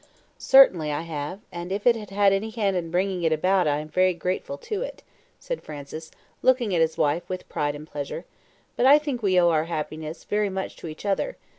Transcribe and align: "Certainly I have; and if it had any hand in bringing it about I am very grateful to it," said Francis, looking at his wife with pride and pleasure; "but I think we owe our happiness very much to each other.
"Certainly 0.39 0.91
I 0.91 1.01
have; 1.03 1.41
and 1.51 1.71
if 1.71 1.85
it 1.85 1.95
had 2.09 2.33
any 2.33 2.49
hand 2.49 2.75
in 2.75 2.89
bringing 2.89 3.21
it 3.21 3.31
about 3.31 3.67
I 3.67 3.77
am 3.77 3.87
very 3.87 4.15
grateful 4.15 4.57
to 4.57 4.81
it," 4.81 5.03
said 5.39 5.61
Francis, 5.61 6.09
looking 6.41 6.73
at 6.73 6.81
his 6.81 6.97
wife 6.97 7.29
with 7.29 7.47
pride 7.47 7.75
and 7.75 7.85
pleasure; 7.85 8.25
"but 8.75 8.87
I 8.87 8.97
think 8.97 9.21
we 9.21 9.39
owe 9.39 9.49
our 9.49 9.65
happiness 9.65 10.23
very 10.23 10.49
much 10.49 10.75
to 10.77 10.87
each 10.87 11.05
other. 11.05 11.37